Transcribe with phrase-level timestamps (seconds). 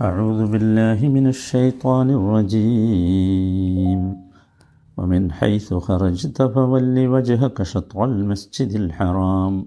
[0.00, 4.16] أعوذ بالله من الشيطان الرجيم.
[4.98, 9.66] ومن حيث خرجت فول وجهك شطر المسجد الحرام.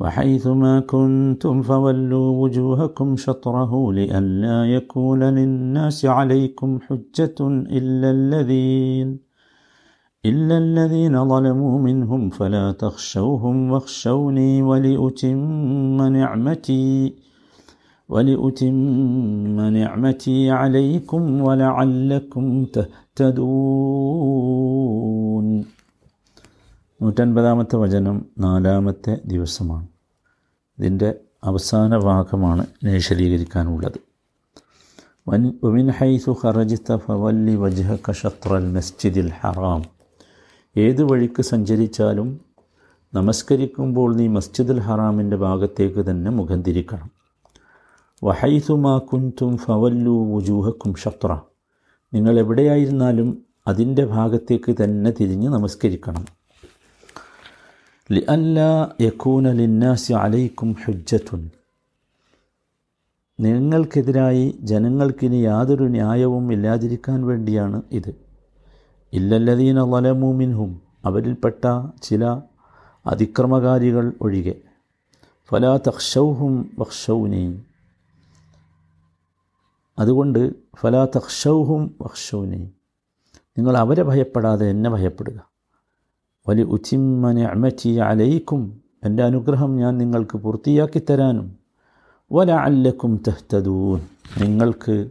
[0.00, 7.38] وحيث ما كنتم فولوا وجوهكم شطره لئلا يكون للناس عليكم حجة
[7.78, 9.18] إلا الذين
[10.26, 17.14] إلا الذين ظلموا منهم فلا تخشوهم واخشوني ولأتم نعمتي.
[18.09, 18.75] ولأتم
[19.77, 23.39] نعمتي عليكم ولعلكم تهتدون
[26.99, 29.87] നൂറ്റൻപതാമത്തെ വചനം നാലാമത്തെ ദിവസമാണ്
[30.77, 33.99] ഇതിൻ്റെ അവസാന ഭാഗമാണ് നിഷരീകരിക്കാനുള്ളത്
[35.63, 39.81] വമിൻ ഹൈസു ഖറജിത്ത ഫവല്ലി വജ്ഹക ഷത്രൽ മസ്ജിദിൽ ഹറാം
[40.75, 42.41] ഏത് വഴിക്ക് സഞ്ചരിച്ചാലും
[43.13, 47.12] നമസ്കരിക്കുമ്പോൾ നീ മസ്ജിദുൽ ഹറാമിൻ്റെ ഭാഗത്തേക്ക് തന്നെ മുഖം തിരിക്കണം
[48.24, 51.40] വഹൈസുമാ കുൻതും ഫവല്ലു വുജൂഹക്കും ഷത്ര
[52.14, 56.26] നിങ്ങൾ എവിടെയായിരുന്നാലും അതിന്റെ ഭാഗത്തേക്ക് തന്നെ തിരിഞ്ഞ് നമസ്കരിക്കണം.
[58.12, 58.58] ലി അല്ല
[59.00, 61.50] യക്കൂന ലിന്നാസി അലൈക്കും ഹുജ്ജത്തുൻ.
[63.40, 68.14] നിങ്ങൾക്കെതിരായി ജനങ്ങൾക്കിനി യാതൊരു ന്യായവും ഇല്ലാതിരിക്കാൻ വേണ്ടിയാണ് ഇത്.
[69.12, 72.40] ഇല്ലല്ലതീന വലമൂമിൻഹും അവരിൽപ്പെട്ട ചില
[73.06, 74.54] അതിക്രമകാരികൾ ഒഴികെ.
[75.48, 77.62] ഫലാ തക്ഷൗഹും വക്ഷൗനി
[79.98, 82.70] അതുകൊണ്ട് ഫലാ തക്ഷൗഹും വക്ഷൗനി
[83.58, 85.48] നിങ്ങൾ അവരെ ഭയപ്പെടാതെ എന്നെ ഭയപ്പെടുക.
[86.48, 91.56] വലി ഉച്ചിമ്മനെ അമറ്റി അലയിക്കും എന്റെ അനുഗ്രഹം ഞാൻ നിങ്ങൾക്ക് പൂർത്തിയാക്കി തരാനും.
[92.32, 94.00] വല അല്ലക്കും തെഹ്തദൂൻ.
[94.38, 95.10] നിങ്ങൾക്ക്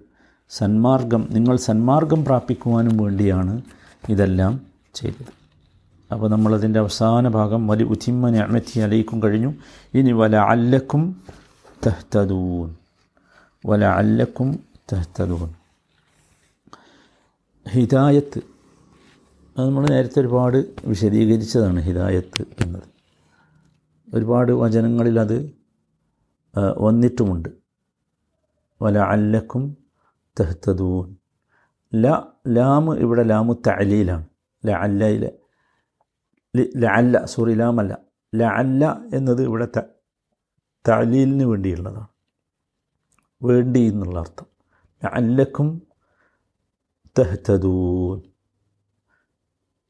[0.49, 3.61] സന്മാർഗം നിങ്ങൾ സന്മാർഗം പ്രാപിക്കുവാനും വേണ്ടിയാണ്
[4.09, 4.61] ഇതെല്ലാം
[4.93, 5.43] ചെയ്തത്.
[6.13, 9.53] അപ്പോൾ നമ്മളതിന്റെ അവസാന ഭാഗം വലി ഉച്ചിമ്മനെ അമറ്റി അലയിക്കും കഴിഞ്ഞു.
[9.93, 11.21] ഇനി വല അല്ലക്കും
[11.85, 12.75] തെഹ്തദൂൻ.
[13.65, 15.53] വല അല്ലക്കും തെഹ്തദൂൻ
[17.69, 18.39] ഹിദായത്ത്
[19.57, 22.87] അത് നമ്മൾ നേരത്തെ ഒരുപാട് വിശദീകരിച്ചതാണ് ഹിദായത്ത് എന്നത്.
[24.13, 25.37] ഒരുപാട് വചനങ്ങളിൽ അത്
[26.77, 27.49] വന്നിട്ടുമുണ്ട്.
[28.81, 29.77] വല അല്ലക്കും
[30.39, 31.15] തെഹ്തദൂൻ.
[31.95, 32.05] ല
[32.47, 34.27] ലാമ് ഇവിടെ ലാമു തഅലീലാണ്.
[34.65, 35.31] ല അല്ലയിലെ
[36.81, 37.97] ല അല്ല സോറി ലാമല്ല.
[38.35, 39.67] ല അല്ല എന്നത് ഇവിടെ
[40.89, 42.07] തലീലിന് വേണ്ടിയുള്ളതാണ്.
[43.43, 44.52] വേണ്ടി എന്നുള്ള അർത്ഥം.
[45.07, 45.81] അല്ലക്കും
[47.19, 48.21] തഹ്തദൂൻ.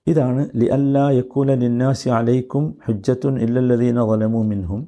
[0.07, 4.88] ഇതാണ് ലി യകൂല യക്കൂല ലിന്നാസി അലൈക്കും ഹുജ്ജത്തുൻ ഇല്ലല്ലദീന വലമു മിൻഹും.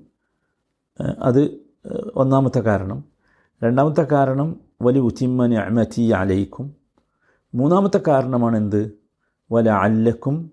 [1.19, 1.59] അത്
[2.15, 3.03] ഒന്നാമത്തെ കാരണം.
[3.63, 6.75] രണ്ടാമത്തെ കാരണം വലി ഉച്ചിമ്മ നിഅമതി അലൈക്കും.
[7.55, 8.91] മൂന്നാമത്തെ കാരണമാണ് എന്ത്
[9.51, 10.51] വല അല്ലക്കും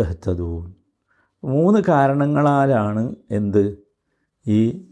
[0.00, 0.74] തെഹ്തദൂൻ.
[1.44, 3.78] മൂന്ന് കാരണങ്ങളാലാണ് എന്ത്?
[4.46, 4.86] ഈ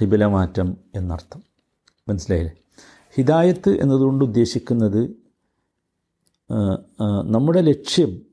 [0.00, 1.42] കിബിലമാറ്റം എന്നർത്ഥം.
[2.08, 2.65] മനസ്സിലായില്ലേ?
[3.16, 5.02] ഹിദായത്ത് എന്നതുകൊണ്ട് ഉദ്ദേശിക്കുന്നത്
[7.24, 8.26] നമ്മുടെ ലക്ഷ്യം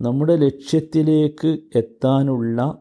[0.00, 2.78] നമ്മുടെ ലക്ഷ്യത്തിലേക്ക് എത്താനുള്ള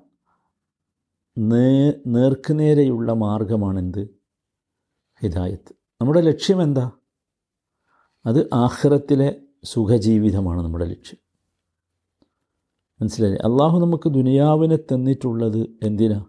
[1.37, 4.07] നേ നേർക്കുനേരെയുള്ള മാർഗമാണെന്ത്?
[5.21, 5.73] ഹിദായത്ത്.
[6.01, 6.91] നമ്മുടെ ലക്ഷ്യം എന്താ?
[8.25, 11.19] അത് ആഹ്റത്തിലെ സുഖജീവിതമാണ് നമ്മുടെ ലക്ഷ്യം.
[13.01, 16.25] മനസ്സിലായി അള്ളാഹു നമുക്ക് ദുനിയാവിനെ തന്നിട്ടുള്ളത് എന്തിനാ?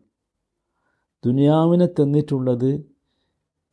[1.26, 2.97] ദുനിയാവിനെ തന്നിട്ടുള്ളത്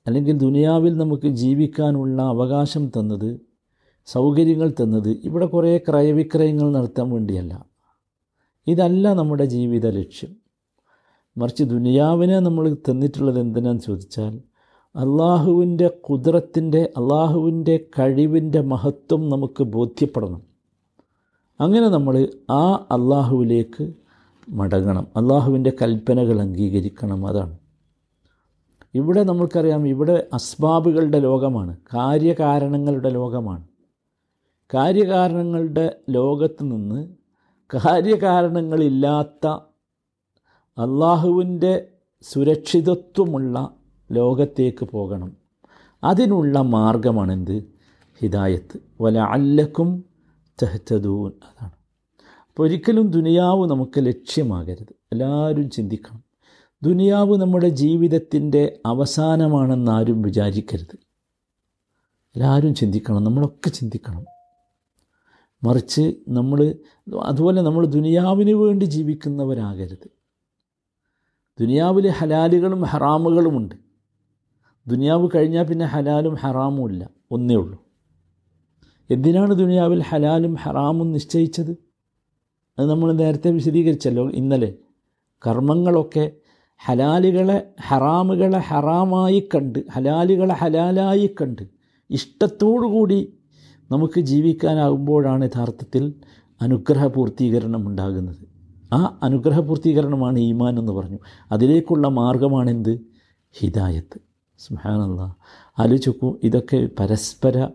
[0.07, 3.39] അല്ലെങ്കിൽ ദുനിയാവിൽ നമുക്ക് ജീവിക്കാനുള്ള അവകാശം തന്നത്
[4.05, 7.65] സൗകര്യങ്ങൾ തന്നത് ഇവിടെ കുറേ ക്രയവിക്രയങ്ങൾ നടത്താൻ വേണ്ടിയല്ല.
[8.67, 10.35] ഇതല്ല നമ്മുടെ ജീവിത ലക്ഷ്യം.
[11.37, 14.35] മറിച്ച് ദുനിയാവിനെ നമ്മൾ തന്നിട്ടുള്ളത് എന്തിനാന്ന് ചോദിച്ചാൽ
[14.95, 20.41] അള്ളാഹുവിന്റെ കുതിരത്തിന്റെ അള്ളാഹുവിന്റെ കഴിവിന്റെ മഹത്വം നമുക്ക് ബോധ്യപ്പെടണം.
[21.59, 23.93] അങ്ങനെ നമ്മൾ ആ അള്ളാഹുവിലേക്ക്
[24.49, 25.07] മടങ്ങണം.
[25.17, 27.27] അള്ളാഹുവിന്റെ കൽപ്പനകൾ അംഗീകരിക്കണം.
[27.27, 27.57] അതാണ്.
[28.95, 33.63] ഇവിടെ നമുക്കറിയാം ഇവിടെ അസ്ബാബുകളുടെ ലോകമാണ് കാര്യകാരണങ്ങളുടെ ലോകമാണ്.
[34.73, 37.07] കാര്യകാരണങ്ങളുടെ ലോകത്ത് നിന്ന്
[37.75, 39.47] കാര്യകാരണങ്ങളില്ലാത്ത
[40.77, 41.87] അള്ളാഹുവിന്റെ
[42.21, 43.73] സുരക്ഷിതത്വമുള്ള
[44.11, 45.37] ലോകത്തേക്ക് പോകണം.
[46.03, 47.63] അതിനുള്ള മാർഗമാണെന്ത്?
[48.19, 48.79] ഹിദായത്ത്.
[49.01, 50.05] വല അല്ലക്കും
[50.63, 51.29] തെഹ്തദൂൻ.
[51.29, 51.71] അതാണ്.
[52.47, 54.95] അപ്പോൾ ഒരിക്കലും ദുനിയാവ് നമുക്ക് ലക്ഷ്യമാകരുത്.
[55.11, 56.24] എല്ലാവരും ചിന്തിക്കണം.
[56.85, 60.97] ദുനിയാവ് നമ്മുടെ ജീവിതത്തിന്റെ അവസാനമാണെന്ന് ആരും വിചാരിക്കരുത്.
[62.35, 64.25] എല്ലാവരും ചിന്തിക്കണം നമ്മളൊക്കെ ചിന്തിക്കണം.
[65.63, 66.75] മറിച്ച് നമ്മൾ
[67.23, 70.09] അതുപോലെ നമ്മൾ ദുനിയാവിന് വേണ്ടി ജീവിക്കുന്നവരാകരുത്.
[71.59, 73.75] ദുനിയാവിൽ ഹലാലുകളും ഹറാമുകളുമുണ്ട്.
[74.87, 77.83] ദുനിയാവ് കഴിഞ്ഞാൽ പിന്നെ ഹലാലും ഹറാമും ഇല്ല ഒന്നേ ഉള്ളൂ.
[79.11, 81.71] എന്തിനാണ് ദുനിയാവിൽ ഹലാലും ഹറാമും നിശ്ചയിച്ചത്?
[82.79, 84.75] അത് നമ്മൾ നേരത്തെ വിശദീകരിച്ചല്ലോ ഇന്നലെ.
[85.47, 86.31] കർമ്മങ്ങളൊക്കെ
[86.77, 91.61] ഹലാലുകളെ ഹറാമുകളെ ഹറാമായി കണ്ട് ഹലാലുകളെ ഹലാലായി കണ്ട്
[92.09, 93.33] ഇഷ്ടത്തോടു കൂടി
[93.91, 96.13] നമുക്ക് ജീവിക്കാനാകുമ്പോഴാണ് യഥാർത്ഥത്തിൽ
[96.61, 98.47] അനുഗ്രഹ പൂർത്തീകരണം ഉണ്ടാകുന്നത്.
[98.93, 101.19] ആ അനുഗ്രഹ പൂർത്തീകരണമാണ് ഈമാൻ എന്ന് പറഞ്ഞു.
[101.51, 102.99] അതിലേക്കുള്ള മാർഗമാണെന്ത്?
[103.51, 104.19] ഹിദായത്ത്.
[104.59, 105.35] സുഹാനല്ല
[105.79, 107.67] ആലോചിക്കൂ ഇതൊക്കെ പരസ്പര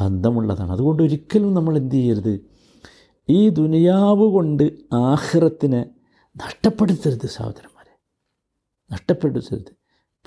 [0.00, 0.72] ബന്ധമുള്ളതാണ്.
[0.72, 2.40] അതുകൊണ്ട് ഒരിക്കലും നമ്മൾ എന്ത് ചെയ്യരുത്?
[3.28, 5.86] ഈ ദുനിയാവ് കൊണ്ട് ആഹ്റത്തിനെ
[6.36, 7.73] നഷ്ടപ്പെടുത്തരുത് സഹോദരന്മാരെ
[8.94, 9.72] നഷ്ടപ്പെടുത്തരുത്.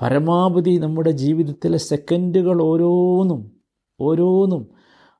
[0.01, 3.51] പരമാവധി നമ്മുടെ ജീവിതത്തിലെ സെക്കൻഡുകൾ ഓരോന്നും
[3.99, 4.63] ഓരോന്നും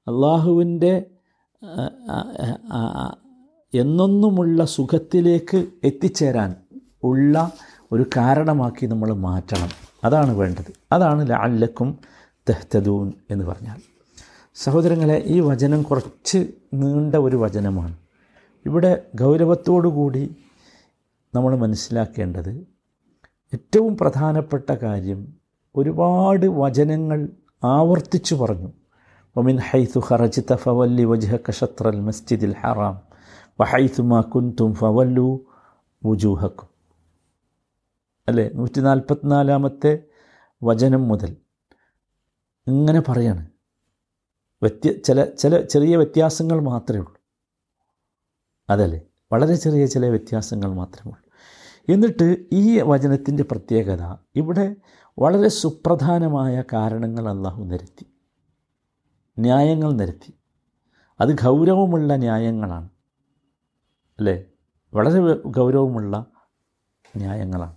[0.08, 1.06] അള്ളാഹുവിന്റെ
[3.74, 6.56] എന്നൊന്നുമുള്ള സുഖത്തിലേക്ക് എത്തിച്ചേരാൻ
[7.04, 7.52] ഉള്ള
[7.92, 9.70] ഒരു കാരണമാക്കി നമ്മൾ മാറ്റണം.
[10.04, 10.72] അതാണ് വേണ്ടത്.
[10.92, 11.98] അതാണ് ലാല്ലക്കും
[12.50, 13.80] തെഹ്തദൂൻ എന്ന് പറഞ്ഞാൽ.
[14.56, 16.40] സഹോദരങ്ങളെ ഈ വചനം കുറച്ച്
[16.74, 17.96] നീണ്ട ഒരു വചനമാണ്.
[18.66, 20.36] ഇവിടെ ഗൗരവത്തോടു കൂടി
[21.36, 22.77] നമ്മൾ മനസ്സിലാക്കേണ്ടത്
[23.54, 25.34] ഏറ്റവും പ്രധാനപ്പെട്ട കാര്യം
[25.76, 27.30] ഒരുപാട് വചനങ്ങൾ
[27.64, 28.72] ആവർത്തിച്ചു പറഞ്ഞു.
[29.36, 33.02] ഒമിൻ ഹൈസു ഹറജിത ഫവല്ലി വജ്ഹ കഷത്രൽ മസ്ജിദിൽ ഹറാം.
[33.62, 35.46] വഹൈസുമാ കുന്തും ഫവല്ലു
[36.06, 36.68] വുജൂഹക്കും.
[38.28, 38.50] അല്ലേ?
[38.54, 40.04] നൂറ്റി നാൽപ്പത്തിനാലാമത്തെ
[40.64, 41.38] വചനം മുതൽ
[42.68, 43.48] ഇങ്ങനെ പറയാണ്.
[44.62, 47.18] വ്യത്യ ചില ചില ചെറിയ വ്യത്യാസങ്ങൾ മാത്രമേ ഉള്ളൂ.
[48.70, 49.02] അതല്ലേ?
[49.32, 51.27] വളരെ ചെറിയ ചില വ്യത്യാസങ്ങൾ മാത്രമേ ഉള്ളൂ.
[51.90, 54.76] എന്നിട്ട് ഈ വചനത്തിന്റെ പ്രത്യേകത ഇവിടെ
[55.20, 58.06] വളരെ സുപ്രധാനമായ കാരണങ്ങൾ അള്ളാഹു നിരത്തി
[59.40, 60.34] ന്യായങ്ങൾ നിരത്തി
[61.22, 62.90] അത് ഗൗരവമുള്ള ന്യായങ്ങളാണ്.
[64.20, 64.46] അല്ലേ?
[64.94, 66.26] വളരെ ഗൗരവമുള്ള
[67.18, 67.76] ന്യായങ്ങളാണ്.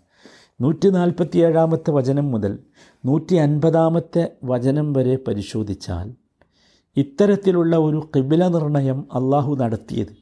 [0.61, 2.59] നൂറ്റി നാൽപ്പത്തി ഏഴാമത്തെ വചനം മുതൽ
[3.05, 6.15] നൂറ്റി അൻപതാമത്തെ വചനം വരെ പരിശോധിച്ചാൽ
[6.97, 10.20] ഇത്തരത്തിലുള്ള ഒരു കിബില നിർണയം അള്ളാഹു നടത്തിയത്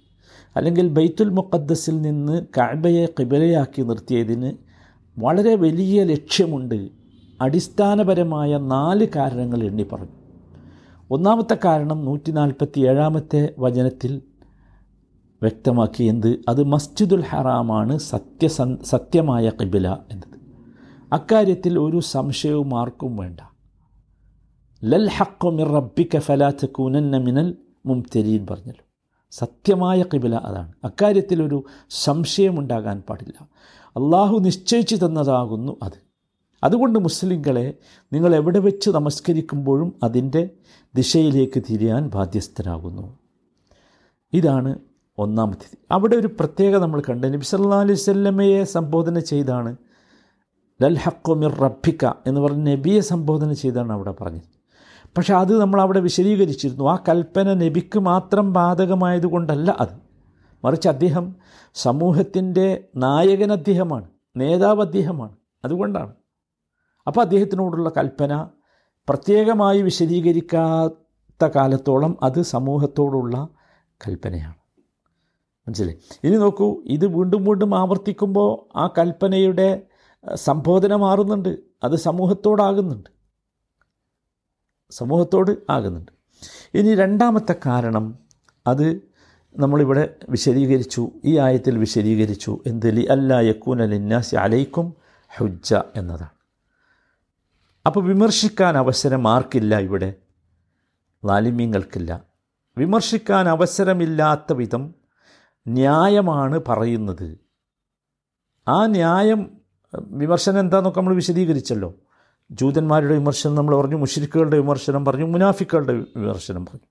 [0.56, 4.52] അല്ലെങ്കിൽ ബൈത്തുൽ മുഖദ്ദസിൽ നിന്ന് കാബയെ കിബലയാക്കി നിർത്തിയതിന്
[5.18, 6.88] വളരെ വലിയ ലക്ഷ്യമുണ്ട്.
[7.40, 10.18] അടിസ്ഥാനപരമായ നാല് കാരണങ്ങൾ എണ്ണി പറഞ്ഞു.
[11.10, 14.22] ഒന്നാമത്തെ കാരണം നൂറ്റി നാൽപ്പത്തി ഏഴാമത്തെ വചനത്തിൽ
[15.42, 16.38] വ്യക്തമാക്കി എന്ത്?
[16.48, 20.38] അത് മസ്ജിദുൽ ഹറാമാണ് സത്യസ സത്യമായ കിബില എന്നത്.
[21.12, 23.40] അക്കാര്യത്തിൽ ഒരു സംശയവും ആർക്കും വേണ്ട.
[24.84, 27.56] ലൽ ഹക്കു മിർ റബ്ബിക്ക ഫലാത്ത് കൂനന്ന മിനൽ
[27.86, 28.87] മുംതരീൻ പറഞ്ഞല്ലോ.
[29.30, 30.72] സത്യമായ കിബില അതാണ്.
[30.84, 33.48] അക്കാര്യത്തിലൊരു സംശയമുണ്ടാകാൻ പാടില്ല.
[33.88, 36.08] അള്ളാഹു നിശ്ചയിച്ചു തന്നതാകുന്നു അത്.
[36.64, 37.74] അതുകൊണ്ട് മുസ്ലിങ്ങളെ
[38.12, 40.50] നിങ്ങൾ എവിടെ വെച്ച് നമസ്കരിക്കുമ്പോഴും അതിന്റെ
[40.94, 43.18] ദിശയിലേക്ക് തിരിയാൻ ബാധ്യസ്ഥരാകുന്നു.
[44.32, 44.78] ഇതാണ്
[45.18, 47.34] ഒന്നാമത്തേത് അവിടെ ഒരു പ്രത്യേക നമ്മൾ കണ്ട്.
[47.34, 49.76] നബി സല്ലാ അലൈഹി സ്വല്ലമയെ സംബോധന ചെയ്താണ്.
[50.82, 54.57] ലൽ ഹക്കോമിർ റബ്ബിക്ക എന്ന് പറഞ്ഞ് നബിയെ സംബോധന ചെയ്താണ് അവിടെ പറഞ്ഞത്.
[55.16, 56.90] പക്ഷെ അത് നമ്മൾ അവിടെ വിശദീകരിച്ചിരുന്നു.
[56.90, 60.08] ആ കൽപ്പന നബിക്ക് മാത്രം ബാധകമായതുകൊണ്ടല്ല അത്.
[60.64, 61.36] മറിച്ച് അദ്ദേഹം
[61.74, 65.36] സമൂഹത്തിന്റെ നായകൻ അദ്ദേഹമാണ് നേതാവ് അദ്ദേഹമാണ്.
[65.64, 66.12] അതുകൊണ്ടാണ്.
[67.06, 68.48] അപ്പോൾ അദ്ദേഹത്തിനോടുള്ള കൽപ്പന
[69.08, 73.48] പ്രത്യേകമായി വിശദീകരിക്കാത്ത കാലത്തോളം അത് സമൂഹത്തോടുള്ള
[74.08, 74.54] കൽപ്പനയാണ്.
[75.68, 75.98] മനസ്സിലായി?
[76.24, 79.82] ഇനി നോക്കൂ ഇത് വീണ്ടും വീണ്ടും ആവർത്തിക്കുമ്പോൾ ആ കൽപ്പനയുടെ
[80.34, 83.17] സംബോധന മാറുന്നുണ്ട് അത് സമൂഹത്തോടാകുന്നുണ്ട്.
[84.90, 86.12] സമൂഹത്തോട് ആകുന്നുണ്ട്.
[86.74, 88.18] ഇനി രണ്ടാമത്തെ കാരണം
[88.66, 89.00] അത്
[89.58, 92.62] നമ്മളിവിടെ വിശദീകരിച്ചു ഈ ആയത്തിൽ വിശദീകരിച്ചു.
[92.66, 94.94] എന്ത് ലി അല്ല യക്കൂൻ അലിന്നാസി അലൈക്കും
[95.36, 96.28] ഹുജ്ജ എന്നതാണ്.
[97.86, 100.14] അപ്പോൾ വിമർശിക്കാൻ അവസരം ആർക്കില്ല ഇവിടെ?
[101.24, 102.24] ലാലിമ്യങ്ങൾക്കില്ല
[102.78, 104.94] വിമർശിക്കാൻ അവസരമില്ലാത്ത വിധം
[105.68, 107.38] ന്യായമാണ് പറയുന്നത്.
[108.68, 109.56] ആ ന്യായം
[110.00, 111.94] വിമർശനം എന്താണെന്നൊക്കെ നമ്മൾ വിശദീകരിച്ചല്ലോ.
[112.50, 116.86] ജൂതന്മാരുടെ വിമർശനം നമ്മൾ പറഞ്ഞു മുഷിരിക്കുകളുടെ വിമർശനം പറഞ്ഞു മുനാഫിക്കുകളുടെ വിമർശനം പറഞ്ഞു.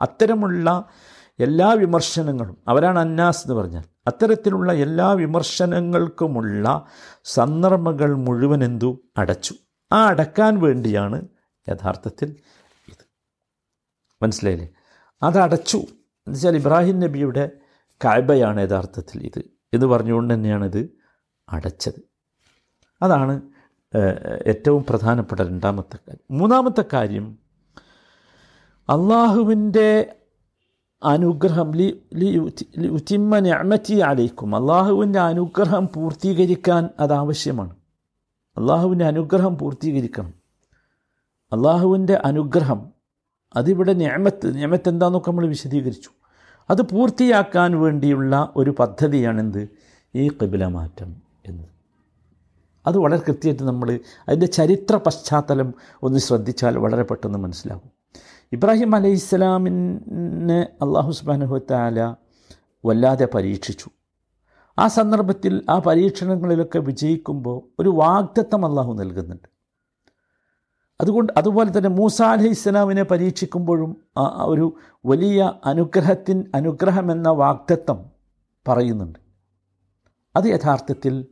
[0.00, 0.84] അത്തരമുള്ള
[1.40, 6.86] എല്ലാ വിമർശനങ്ങളും അവരാണ് അന്നാസ് എന്ന് പറഞ്ഞാൽ അത്തരത്തിലുള്ള എല്ലാ വിമർശനങ്ങൾക്കുമുള്ള
[7.24, 9.00] സന്ദർഭങ്ങൾ മുഴുവൻ എന്തു?
[9.16, 9.54] അടച്ചു.
[9.92, 11.28] ആ അടക്കാൻ വേണ്ടിയാണ്
[11.68, 12.36] യഥാർത്ഥത്തിൽ
[12.88, 13.06] ഇത്.
[14.22, 14.68] മനസ്സിലായില്ലേ?
[15.22, 17.50] അതടച്ചു എന്നുവെച്ചാൽ ഇബ്രാഹിം നബിയുടെ
[18.04, 19.42] കായ്ബയാണ് യഥാർത്ഥത്തിൽ ഇത്.
[19.74, 20.90] എന്ന് പറഞ്ഞുകൊണ്ട് തന്നെയാണ് ഇത്
[21.48, 22.02] അടച്ചത്.
[23.02, 23.40] അതാണ്
[24.46, 26.38] ഏറ്റവും പ്രധാനപ്പെട്ട രണ്ടാമത്തെ കാര്യം.
[26.38, 27.38] മൂന്നാമത്തെ കാര്യം
[28.88, 30.14] അള്ളാഹുവിന്റെ
[31.04, 37.74] അനുഗ്രഹം ലി ലി ഉച്ചിമ്മ ഞാമറ്റി അലയിക്കും അള്ളാഹുവിന്റെ അനുഗ്രഹം പൂർത്തീകരിക്കാൻ അത് ആവശ്യമാണ്.
[38.56, 40.34] അള്ളാഹുവിന്റെ അനുഗ്രഹം പൂർത്തീകരിക്കണം.
[41.52, 42.80] അള്ളാഹുവിന്റെ അനുഗ്രഹം
[43.56, 46.10] അതിവിടെ ഞാമത്ത് ഞാമത്ത് എന്താണെന്നൊക്കെ നമ്മൾ വിശദീകരിച്ചു.
[46.70, 49.68] അത് പൂർത്തിയാക്കാൻ വേണ്ടിയുള്ള ഒരു പദ്ധതിയാണെന്ത്?
[50.14, 51.16] ഈ കബില മാറ്റം
[51.46, 51.75] എന്നത്
[52.86, 57.90] അത് വളരെ കൃത്യമായിട്ട് നമ്മൾ അതിന്റെ ചരിത്ര പശ്ചാത്തലം ഒന്ന് ശ്രദ്ധിച്ചാൽ വളരെ പെട്ടെന്ന് മനസ്സിലാകും.
[58.52, 62.14] ഇബ്രാഹിം അലൈഹി ഇസ്ലാമിനെ അള്ളാഹു സുബാനുഹത്താല
[62.84, 63.90] വല്ലാതെ പരീക്ഷിച്ചു.
[64.78, 69.48] ആ സന്ദർഭത്തിൽ ആ പരീക്ഷണങ്ങളിലൊക്കെ വിജയിക്കുമ്പോൾ ഒരു വാഗ്ദത്തം അള്ളാഹു നൽകുന്നുണ്ട്.
[71.00, 73.96] അതുകൊണ്ട് അതുപോലെ തന്നെ മൂസ അലഹി ഇസ്ലാമിനെ പരീക്ഷിക്കുമ്പോഴും
[74.52, 74.76] ഒരു
[75.06, 77.98] വലിയ അനുഗ്രഹത്തിൻ അനുഗ്രഹമെന്ന വാഗ്ദത്തം
[78.68, 79.18] പറയുന്നുണ്ട്.
[80.36, 81.26] അത് യഥാർത്ഥത്തിൽ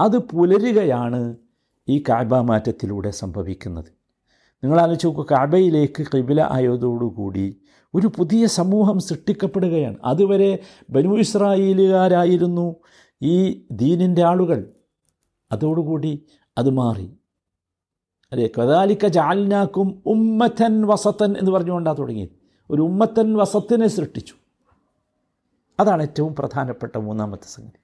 [0.00, 1.36] അത് പുലരുകയാണ്
[1.88, 3.84] ഈ കാബ മാറ്റത്തിലൂടെ സംഭവിക്കുന്നത്.
[4.64, 7.60] നിങ്ങൾ ആലോചിച്ച് നോക്കുക കാബയിലേക്ക് കിബില ആയതോടുകൂടി
[7.94, 9.96] ഒരു പുതിയ സമൂഹം സൃഷ്ടിക്കപ്പെടുകയാണ്.
[10.04, 10.58] അതുവരെ
[10.90, 12.74] ബനു ഇസ്രായേലുകാരായിരുന്നു
[13.22, 14.66] ഈ ദീനിന്റെ ആളുകൾ.
[15.52, 16.26] അതോടുകൂടി
[16.58, 17.10] അത് മാറി.
[18.32, 22.28] അതെ കദാലിക്ക ജാലിനാക്കും ഉമ്മത്തൻ വസത്തൻ എന്ന് പറഞ്ഞുകൊണ്ടാണ് തുടങ്ങിയത്.
[22.70, 24.34] ഒരു ഉമ്മത്തൻ വസത്തിനെ സൃഷ്ടിച്ചു.
[25.80, 27.78] അതാണ് ഏറ്റവും പ്രധാനപ്പെട്ട മൂന്നാമത്തെ സംഗതി.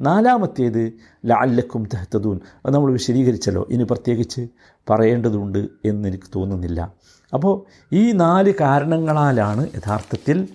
[0.00, 0.92] നാലാമത്തേത്
[1.26, 3.66] ലാല്ലക്കും തെഹത്തതൂൻ അത് നമ്മൾ വിശദീകരിച്ചല്ലോ.
[3.70, 4.48] ഇനി പ്രത്യേകിച്ച്
[4.90, 6.92] പറയേണ്ടതുണ്ട് എന്ന് എനിക്ക് തോന്നുന്നില്ല.
[7.34, 10.48] അപ്പോൾ ഈ നാല് കാരണങ്ങളാലാണ് യഥാർത്ഥത്തിൽ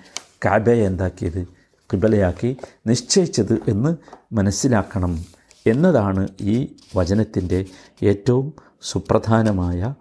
[0.46, 1.48] കാബയെ എന്താക്കിയത്
[1.94, 3.96] കിബലയാക്കി നിശ്ചയിച്ചത് എന്ന്
[4.34, 5.26] മനസ്സിലാക്കണം
[5.68, 7.66] എന്നതാണ് ഈ വചനത്തിന്റെ
[8.04, 9.94] ഏറ്റവും സുപ്രധാനമായ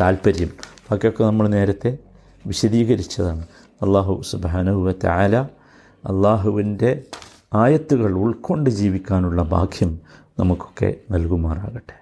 [0.00, 0.50] താല്പര്യം
[0.90, 1.98] ബാക്കിയൊക്കെ നമ്മൾ നേരത്തെ
[2.46, 3.42] വിശദീകരിച്ചതാണ്.
[3.82, 5.48] അള്ളാഹു സുബാനുവ താല
[6.08, 7.02] അള്ളാഹുവിന്റെ
[7.54, 10.00] ആയത്തുകൾ ഉൾക്കൊണ്ട് ജീവിക്കാനുള്ള ഭാഗ്യം
[10.38, 11.99] നമുക്കൊക്കെ നൽകുമാറാകട്ടെ.